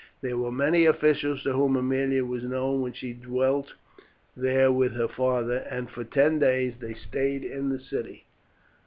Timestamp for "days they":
6.39-6.95